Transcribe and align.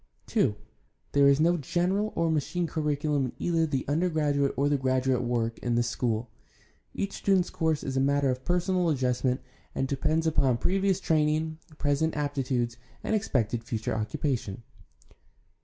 II. 0.35 0.55
There 1.11 1.27
is 1.27 1.39
no 1.39 1.57
general 1.57 2.11
or 2.15 2.31
machine 2.31 2.65
curriculum 2.65 3.25
in 3.25 3.33
either 3.37 3.67
the 3.67 3.85
under 3.87 4.09
graduate 4.09 4.51
or 4.57 4.67
the 4.67 4.75
graduate 4.75 5.21
work 5.21 5.59
in 5.59 5.75
this 5.75 5.89
School. 5.91 6.27
Each 6.95 7.13
student's 7.13 7.51
course 7.51 7.83
is 7.83 7.95
a 7.95 7.99
matter 7.99 8.31
of 8.31 8.43
personal 8.43 8.89
adjustment 8.89 9.41
and 9.75 9.87
depends 9.87 10.25
upon 10.25 10.57
previ 10.57 10.89
ous 10.89 10.99
training, 10.99 11.59
present 11.77 12.17
aptitudes, 12.17 12.77
and 13.03 13.13
expected 13.13 13.63
future 13.63 13.93
occupation. 13.93 14.63